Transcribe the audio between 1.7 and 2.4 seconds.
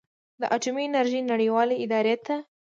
ادارې ته